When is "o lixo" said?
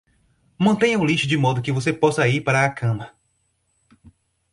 0.99-1.27